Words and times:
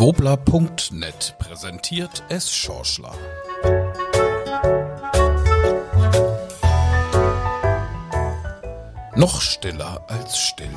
Wobler.net 0.00 1.34
präsentiert 1.38 2.24
es 2.30 2.50
Schorschler. 2.50 3.12
Noch 9.14 9.42
stiller 9.42 10.02
als 10.08 10.38
still. 10.38 10.74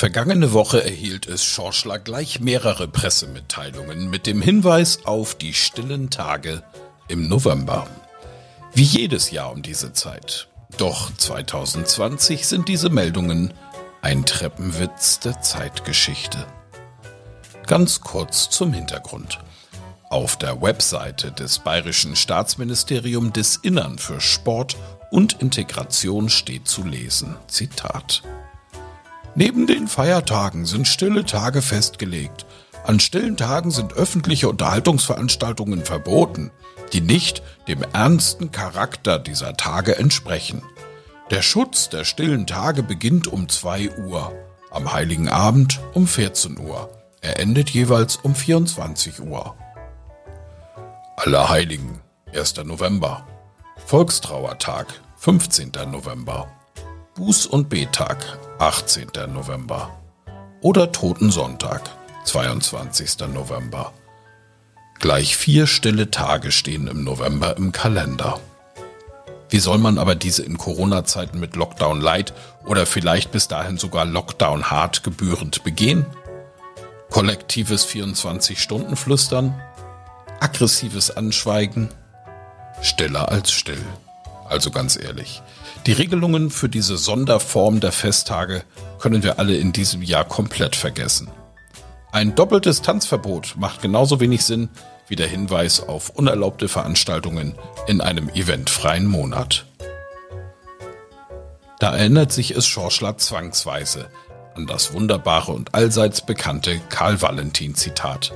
Vergangene 0.00 0.54
Woche 0.54 0.82
erhielt 0.82 1.26
es 1.26 1.44
Schorschler 1.44 1.98
gleich 1.98 2.40
mehrere 2.40 2.88
Pressemitteilungen 2.88 4.08
mit 4.08 4.26
dem 4.26 4.40
Hinweis 4.40 5.04
auf 5.04 5.34
die 5.34 5.52
stillen 5.52 6.08
Tage 6.08 6.62
im 7.08 7.28
November. 7.28 7.86
Wie 8.72 8.82
jedes 8.82 9.30
Jahr 9.30 9.52
um 9.52 9.60
diese 9.60 9.92
Zeit. 9.92 10.48
Doch 10.78 11.14
2020 11.14 12.46
sind 12.46 12.68
diese 12.68 12.88
Meldungen 12.88 13.52
ein 14.00 14.24
Treppenwitz 14.24 15.20
der 15.20 15.42
Zeitgeschichte. 15.42 16.46
Ganz 17.66 18.00
kurz 18.00 18.48
zum 18.48 18.72
Hintergrund. 18.72 19.38
Auf 20.08 20.38
der 20.38 20.62
Webseite 20.62 21.30
des 21.30 21.58
Bayerischen 21.58 22.16
Staatsministerium 22.16 23.34
des 23.34 23.56
Innern 23.56 23.98
für 23.98 24.22
Sport 24.22 24.78
und 25.10 25.42
Integration 25.42 26.30
steht 26.30 26.68
zu 26.68 26.84
lesen, 26.84 27.36
Zitat. 27.48 28.22
Neben 29.34 29.66
den 29.66 29.86
Feiertagen 29.86 30.66
sind 30.66 30.88
stille 30.88 31.24
Tage 31.24 31.62
festgelegt. 31.62 32.46
An 32.84 32.98
stillen 32.98 33.36
Tagen 33.36 33.70
sind 33.70 33.92
öffentliche 33.92 34.48
Unterhaltungsveranstaltungen 34.48 35.84
verboten, 35.84 36.50
die 36.92 37.00
nicht 37.00 37.42
dem 37.68 37.82
ernsten 37.82 38.50
Charakter 38.50 39.18
dieser 39.18 39.56
Tage 39.56 39.96
entsprechen. 39.96 40.62
Der 41.30 41.42
Schutz 41.42 41.88
der 41.88 42.04
stillen 42.04 42.46
Tage 42.46 42.82
beginnt 42.82 43.28
um 43.28 43.48
2 43.48 43.98
Uhr, 43.98 44.32
am 44.70 44.92
heiligen 44.92 45.28
Abend 45.28 45.80
um 45.94 46.08
14 46.08 46.58
Uhr. 46.58 46.90
Er 47.20 47.38
endet 47.38 47.70
jeweils 47.70 48.16
um 48.16 48.34
24 48.34 49.20
Uhr. 49.20 49.54
Allerheiligen, 51.16 52.00
1. 52.34 52.56
November. 52.64 53.26
Volkstrauertag, 53.86 54.86
15. 55.18 55.72
November. 55.90 56.48
Buß- 57.20 57.48
und 57.48 57.68
Betag, 57.68 58.38
18. 58.60 59.08
November. 59.30 59.90
Oder 60.62 60.90
Totensonntag, 60.90 61.82
22. 62.24 63.28
November. 63.34 63.92
Gleich 65.00 65.36
vier 65.36 65.66
stille 65.66 66.10
Tage 66.10 66.50
stehen 66.50 66.86
im 66.86 67.04
November 67.04 67.58
im 67.58 67.72
Kalender. 67.72 68.40
Wie 69.50 69.58
soll 69.58 69.76
man 69.76 69.98
aber 69.98 70.14
diese 70.14 70.44
in 70.44 70.56
Corona-Zeiten 70.56 71.38
mit 71.38 71.56
Lockdown 71.56 72.00
Light 72.00 72.32
oder 72.64 72.86
vielleicht 72.86 73.32
bis 73.32 73.48
dahin 73.48 73.76
sogar 73.76 74.06
Lockdown 74.06 74.70
Hard 74.70 75.04
gebührend 75.04 75.62
begehen? 75.62 76.06
Kollektives 77.10 77.86
24-Stunden-Flüstern? 77.86 79.60
Aggressives 80.40 81.14
Anschweigen? 81.14 81.90
Stiller 82.80 83.28
als 83.28 83.52
still. 83.52 83.84
Also 84.48 84.70
ganz 84.70 84.98
ehrlich, 84.98 85.42
die 85.86 85.92
Regelungen 85.92 86.50
für 86.50 86.68
diese 86.68 86.96
Sonderform 86.96 87.80
der 87.80 87.92
Festtage 87.92 88.64
können 88.98 89.22
wir 89.22 89.38
alle 89.38 89.56
in 89.56 89.72
diesem 89.72 90.02
Jahr 90.02 90.24
komplett 90.24 90.76
vergessen. 90.76 91.28
Ein 92.12 92.34
doppeltes 92.34 92.82
Tanzverbot 92.82 93.54
macht 93.56 93.82
genauso 93.82 94.20
wenig 94.20 94.44
Sinn 94.44 94.68
wie 95.08 95.16
der 95.16 95.28
Hinweis 95.28 95.80
auf 95.80 96.10
unerlaubte 96.10 96.68
Veranstaltungen 96.68 97.54
in 97.86 98.00
einem 98.00 98.28
eventfreien 98.28 99.06
Monat. 99.06 99.66
Da 101.78 101.96
erinnert 101.96 102.30
sich 102.30 102.52
es 102.52 102.66
Schorschler 102.66 103.16
zwangsweise 103.16 104.08
an 104.54 104.66
das 104.66 104.92
wunderbare 104.92 105.52
und 105.52 105.74
allseits 105.74 106.20
bekannte 106.20 106.80
Karl-Valentin-Zitat. 106.90 108.32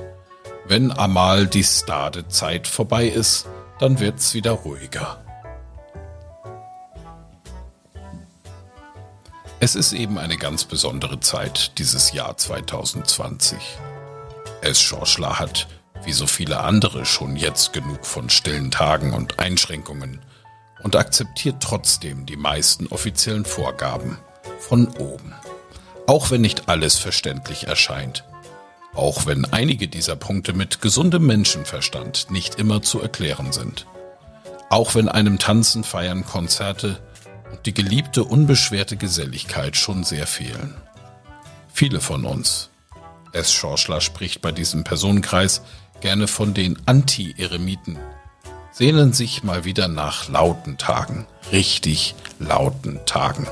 Wenn 0.67 0.91
einmal 0.91 1.45
die 1.45 1.63
Stade-Zeit 1.63 2.67
vorbei 2.67 3.07
ist, 3.07 3.45
dann 3.79 3.99
wird's 3.99 4.33
wieder 4.33 4.51
ruhiger. 4.51 5.24
Es 9.61 9.75
ist 9.75 9.93
eben 9.93 10.17
eine 10.17 10.35
ganz 10.37 10.65
besondere 10.65 11.21
Zeit, 11.21 11.77
dieses 11.77 12.11
Jahr 12.11 12.35
2020. 12.35 13.57
Es 14.61 14.81
Schorschler 14.81 15.39
hat, 15.39 15.67
wie 16.03 16.11
so 16.11 16.27
viele 16.27 16.59
andere, 16.59 17.05
schon 17.05 17.37
jetzt 17.37 17.71
genug 17.71 18.05
von 18.05 18.29
stillen 18.29 18.69
Tagen 18.69 19.13
und 19.13 19.39
Einschränkungen 19.39 20.19
und 20.83 20.97
akzeptiert 20.97 21.57
trotzdem 21.61 22.25
die 22.25 22.35
meisten 22.35 22.87
offiziellen 22.87 23.45
Vorgaben 23.45 24.17
von 24.59 24.87
oben. 24.97 25.33
Auch 26.05 26.31
wenn 26.31 26.41
nicht 26.41 26.67
alles 26.67 26.97
verständlich 26.97 27.67
erscheint. 27.67 28.25
Auch 28.93 29.25
wenn 29.25 29.45
einige 29.45 29.87
dieser 29.87 30.17
Punkte 30.17 30.51
mit 30.51 30.81
gesundem 30.81 31.25
Menschenverstand 31.27 32.29
nicht 32.29 32.55
immer 32.55 32.81
zu 32.81 33.01
erklären 33.01 33.53
sind. 33.53 33.87
Auch 34.69 34.95
wenn 34.95 35.07
einem 35.07 35.39
Tanzen, 35.39 35.85
Feiern, 35.85 36.25
Konzerte 36.25 36.99
die 37.65 37.73
geliebte 37.73 38.23
unbeschwerte 38.23 38.97
Geselligkeit 38.97 39.77
schon 39.77 40.03
sehr 40.03 40.27
fehlen. 40.27 40.75
Viele 41.73 41.99
von 41.99 42.25
uns, 42.25 42.69
S. 43.31 43.51
Schorschler 43.51 44.01
spricht 44.01 44.41
bei 44.41 44.51
diesem 44.51 44.83
Personenkreis 44.83 45.61
gerne 46.01 46.27
von 46.27 46.53
den 46.53 46.77
Anti-Eremiten, 46.85 47.97
sehnen 48.71 49.13
sich 49.13 49.43
mal 49.43 49.65
wieder 49.65 49.87
nach 49.87 50.29
lauten 50.29 50.77
Tagen, 50.77 51.27
richtig 51.51 52.15
lauten 52.39 52.99
Tagen, 53.05 53.47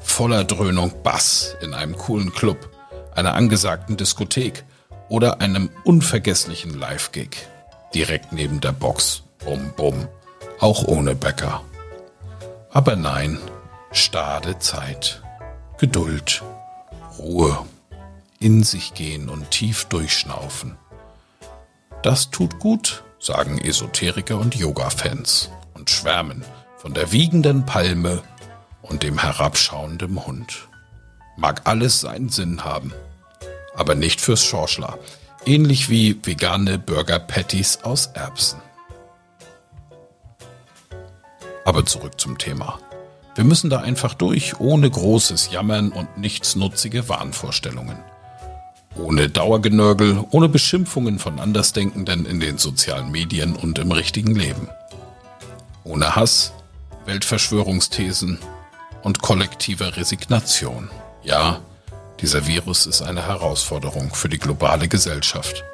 voller 0.00 0.44
Dröhnung 0.44 0.92
Bass 1.02 1.56
in 1.60 1.74
einem 1.74 1.96
coolen 1.96 2.32
Club, 2.32 2.70
einer 3.14 3.34
angesagten 3.34 3.96
Diskothek 3.96 4.64
oder 5.08 5.40
einem 5.40 5.70
unvergesslichen 5.84 6.78
Live-Gig, 6.78 7.30
direkt 7.94 8.32
neben 8.32 8.60
der 8.60 8.72
Box, 8.72 9.22
bum 9.44 9.72
bum, 9.76 10.08
auch 10.60 10.84
ohne 10.84 11.14
Bäcker. 11.14 11.62
Aber 12.78 12.94
nein, 12.94 13.40
stade 13.90 14.60
Zeit, 14.60 15.20
Geduld, 15.78 16.44
Ruhe, 17.18 17.66
in 18.38 18.62
sich 18.62 18.94
gehen 18.94 19.28
und 19.28 19.50
tief 19.50 19.86
durchschnaufen. 19.86 20.78
Das 22.04 22.30
tut 22.30 22.60
gut, 22.60 23.02
sagen 23.18 23.58
Esoteriker 23.58 24.38
und 24.38 24.54
Yoga-Fans 24.54 25.50
und 25.74 25.90
schwärmen 25.90 26.44
von 26.76 26.94
der 26.94 27.10
wiegenden 27.10 27.66
Palme 27.66 28.22
und 28.82 29.02
dem 29.02 29.18
herabschauenden 29.18 30.24
Hund. 30.24 30.68
Mag 31.36 31.62
alles 31.64 31.98
seinen 32.00 32.28
Sinn 32.28 32.64
haben, 32.64 32.92
aber 33.74 33.96
nicht 33.96 34.20
fürs 34.20 34.44
Schorschler, 34.44 35.00
ähnlich 35.44 35.90
wie 35.90 36.16
vegane 36.24 36.78
Burger 36.78 37.18
Patties 37.18 37.80
aus 37.82 38.06
Erbsen. 38.14 38.67
Aber 41.68 41.84
zurück 41.84 42.18
zum 42.18 42.38
Thema. 42.38 42.78
Wir 43.34 43.44
müssen 43.44 43.68
da 43.68 43.80
einfach 43.80 44.14
durch, 44.14 44.58
ohne 44.58 44.88
großes 44.88 45.50
Jammern 45.50 45.92
und 45.92 46.16
nichtsnutzige 46.16 47.10
Wahnvorstellungen. 47.10 47.98
Ohne 48.96 49.28
Dauergenörgel, 49.28 50.24
ohne 50.30 50.48
Beschimpfungen 50.48 51.18
von 51.18 51.38
Andersdenkenden 51.38 52.24
in 52.24 52.40
den 52.40 52.56
sozialen 52.56 53.10
Medien 53.10 53.54
und 53.54 53.78
im 53.78 53.92
richtigen 53.92 54.34
Leben. 54.34 54.68
Ohne 55.84 56.16
Hass, 56.16 56.54
Weltverschwörungsthesen 57.04 58.38
und 59.02 59.20
kollektiver 59.20 59.98
Resignation. 59.98 60.88
Ja, 61.22 61.60
dieser 62.22 62.46
Virus 62.46 62.86
ist 62.86 63.02
eine 63.02 63.26
Herausforderung 63.26 64.14
für 64.14 64.30
die 64.30 64.38
globale 64.38 64.88
Gesellschaft. 64.88 65.64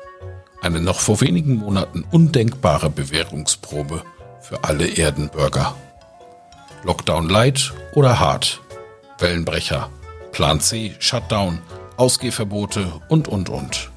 Eine 0.61 0.81
noch 0.81 0.99
vor 0.99 1.21
wenigen 1.21 1.59
Monaten 1.59 2.05
undenkbare 2.11 2.91
Bewährungsprobe 2.91 4.03
für 4.45 4.63
alle 4.63 4.87
Erdenbürger. 4.87 5.75
Lockdown 6.83 7.31
Light 7.31 7.73
oder 7.95 8.21
Hard, 8.21 8.61
Wellenbrecher, 9.19 9.89
Plan 10.33 10.61
C, 10.61 10.95
Shutdown, 10.99 11.63
Ausgehverbote 11.97 13.01
und, 13.09 13.27
und, 13.27 13.49
und. 13.49 13.91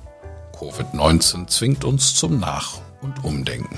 Covid-19 0.57 1.47
zwingt 1.47 1.83
uns 1.83 2.15
zum 2.15 2.39
Nach- 2.39 2.79
und 3.01 3.25
Umdenken. 3.25 3.77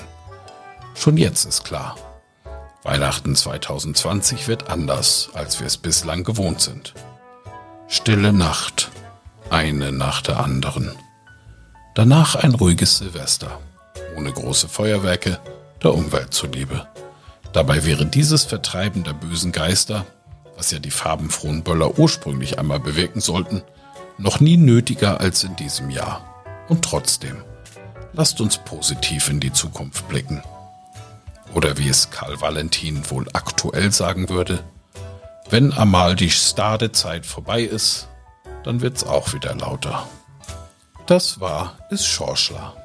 Schon 0.94 1.18
jetzt 1.18 1.46
ist 1.46 1.64
klar, 1.64 1.96
Weihnachten 2.84 3.36
2020 3.36 4.48
wird 4.48 4.70
anders, 4.70 5.30
als 5.34 5.60
wir 5.60 5.68
es 5.68 5.78
bislang 5.78 6.24
gewohnt 6.24 6.62
sind. 6.62 6.94
Stille 7.88 8.32
Nacht, 8.32 8.92
eine 9.50 9.92
nach 9.92 10.22
der 10.22 10.40
anderen. 10.40 10.92
Danach 11.96 12.36
ein 12.36 12.54
ruhiges 12.54 13.00
Silvester, 13.00 13.60
ohne 14.16 14.32
große 14.32 14.70
Feuerwerke, 14.70 15.40
der 15.84 15.94
Umwelt 15.94 16.34
zuliebe. 16.34 16.88
Dabei 17.54 17.86
wäre 17.86 18.06
dieses 18.06 18.44
Vertreiben 18.44 19.04
der 19.04 19.14
bösen 19.14 19.52
Geister, 19.52 20.06
was 20.56 20.72
ja 20.72 20.80
die 20.80 20.92
farbenfrohen 20.92 21.64
Böller 21.64 21.98
ursprünglich 21.98 22.60
einmal 22.60 22.80
bewirken 22.80 23.22
sollten, 23.22 23.64
noch 24.18 24.40
nie 24.40 24.58
nötiger 24.58 25.20
als 25.20 25.44
in 25.44 25.56
diesem 25.56 25.90
Jahr. 25.90 26.44
Und 26.68 26.84
trotzdem, 26.84 27.38
lasst 28.14 28.42
uns 28.42 28.58
positiv 28.58 29.30
in 29.30 29.40
die 29.40 29.54
Zukunft 29.54 30.08
blicken. 30.10 30.44
Oder 31.54 31.78
wie 31.78 31.90
es 31.90 32.12
Karl 32.12 32.42
Valentin 32.42 33.10
wohl 33.10 33.28
aktuell 33.34 33.92
sagen 33.92 34.30
würde, 34.30 34.64
wenn 35.50 35.74
einmal 35.74 36.16
die 36.16 36.30
Stadezeit 36.30 37.26
vorbei 37.26 37.62
ist, 37.64 38.08
dann 38.64 38.82
wird's 38.82 39.04
auch 39.04 39.34
wieder 39.34 39.56
lauter. 39.56 40.08
Das 41.08 41.40
war 41.40 41.78
Is 41.90 42.06
Schorschler. 42.06 42.76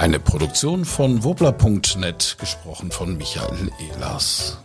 Eine 0.00 0.18
Produktion 0.18 0.86
von 0.86 1.24
wobler.net, 1.24 2.36
gesprochen 2.40 2.90
von 2.90 3.18
Michael 3.18 3.70
Ehlers. 3.78 4.56